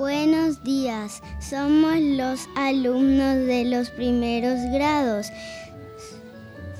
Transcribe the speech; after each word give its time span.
Buenos 0.00 0.64
días, 0.64 1.22
somos 1.46 1.98
los 2.00 2.48
alumnos 2.56 3.34
de 3.46 3.66
los 3.66 3.90
primeros 3.90 4.58
grados 4.72 5.26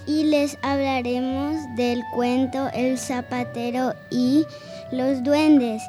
y 0.07 0.25
les 0.25 0.57
hablaremos 0.63 1.55
del 1.77 2.03
cuento 2.15 2.71
El 2.73 2.97
zapatero 2.97 3.93
y 4.11 4.47
los 4.91 5.23
duendes. 5.23 5.83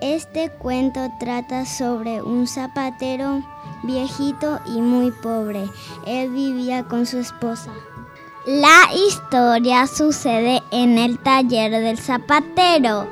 Este 0.00 0.48
cuento 0.48 1.10
trata 1.18 1.66
sobre 1.66 2.22
un 2.22 2.46
zapatero 2.46 3.44
viejito 3.82 4.60
y 4.66 4.80
muy 4.80 5.10
pobre. 5.10 5.64
Él 6.06 6.30
vivía 6.30 6.84
con 6.84 7.04
su 7.04 7.18
esposa. 7.18 7.72
La 8.46 8.94
historia 8.94 9.88
sucede 9.88 10.62
en 10.70 10.98
el 10.98 11.18
taller 11.18 11.72
del 11.72 11.98
zapatero, 11.98 13.08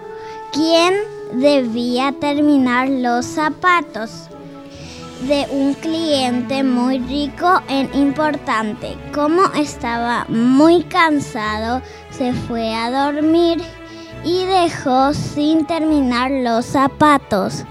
quien 0.53 0.95
debía 1.35 2.13
terminar 2.13 2.89
los 2.89 3.27
zapatos 3.27 4.29
de 5.23 5.47
un 5.51 5.75
cliente 5.75 6.63
muy 6.63 6.99
rico 6.99 7.63
e 7.69 7.89
importante. 7.95 8.97
Como 9.15 9.45
estaba 9.55 10.27
muy 10.29 10.83
cansado, 10.85 11.83
se 12.11 12.33
fue 12.33 12.75
a 12.75 12.91
dormir 12.91 13.63
y 14.25 14.45
dejó 14.45 15.13
sin 15.15 15.67
terminar 15.67 16.31
los 16.31 16.67
zapatos. 16.67 17.65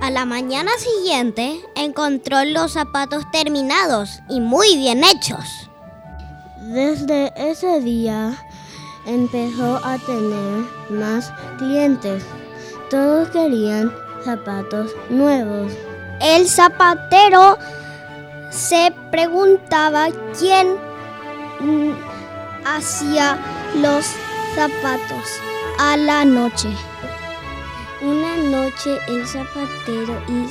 A 0.00 0.10
la 0.10 0.26
mañana 0.26 0.70
siguiente 0.78 1.60
encontró 1.74 2.44
los 2.44 2.72
zapatos 2.72 3.24
terminados 3.30 4.20
y 4.28 4.40
muy 4.40 4.76
bien 4.76 5.02
hechos. 5.02 5.70
Desde 6.60 7.32
ese 7.36 7.80
día 7.80 8.36
empezó 9.06 9.80
a 9.84 9.98
tener 9.98 10.64
más 10.90 11.32
clientes. 11.58 12.24
Todos 12.94 13.28
querían 13.30 13.92
zapatos 14.24 14.94
nuevos. 15.10 15.72
El 16.20 16.46
zapatero 16.46 17.58
se 18.50 18.94
preguntaba 19.10 20.10
quién 20.38 20.76
mm, 21.58 21.90
hacía 22.64 23.36
los 23.82 24.06
zapatos 24.54 25.26
a 25.80 25.96
la 25.96 26.24
noche. 26.24 26.68
Una 28.00 28.36
noche 28.36 28.96
el 29.08 29.26
zapatero 29.26 30.16
y 30.28 30.46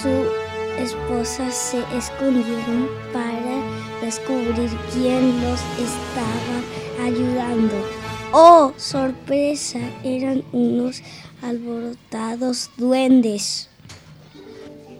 su 0.00 0.82
esposa 0.82 1.50
se 1.50 1.84
escondieron 1.94 2.88
para 3.12 4.00
descubrir 4.00 4.70
quién 4.90 5.42
los 5.42 5.60
estaba 5.76 7.04
ayudando. 7.04 8.01
¡Oh, 8.34 8.72
sorpresa! 8.78 9.78
Eran 10.02 10.42
unos 10.52 11.02
alborotados 11.42 12.70
duendes. 12.78 13.68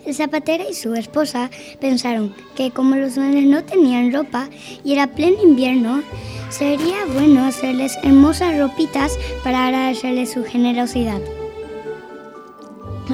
El 0.05 0.15
zapatero 0.15 0.65
y 0.69 0.75
su 0.75 0.95
esposa 0.95 1.51
pensaron 1.81 2.35
que 2.55 2.73
como 2.73 2.95
los 2.97 3.15
duendes 3.15 3.45
no 3.45 3.65
tenían 3.65 4.13
ropa 4.13 4.51
y 4.85 4.93
era 4.93 5.07
pleno 5.07 5.43
invierno, 5.43 6.03
sería 6.51 7.07
bueno 7.15 7.43
hacerles 7.47 7.97
hermosas 8.03 8.59
ropitas 8.59 9.19
para 9.43 9.67
agradecerles 9.67 10.33
su 10.33 10.45
generosidad. 10.45 11.21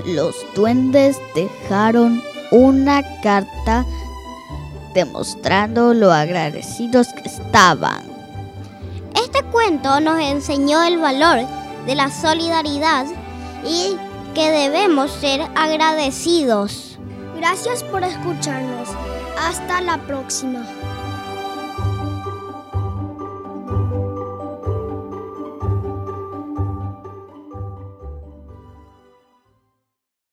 Los 0.04 0.34
duendes 0.56 1.16
dejaron 1.36 2.20
una 2.50 3.04
carta 3.22 3.86
demostrando 4.94 5.94
lo 5.94 6.10
agradecidos 6.10 7.08
que 7.12 7.28
estaban. 7.28 8.17
Cuento 9.52 10.00
nos 10.00 10.20
enseñó 10.20 10.82
el 10.82 10.98
valor 10.98 11.46
de 11.86 11.94
la 11.94 12.10
solidaridad 12.10 13.06
y 13.64 13.96
que 14.34 14.50
debemos 14.50 15.10
ser 15.10 15.40
agradecidos. 15.54 16.98
Gracias 17.36 17.82
por 17.82 18.04
escucharnos. 18.04 18.88
Hasta 19.40 19.80
la 19.80 19.98
próxima. 19.98 20.66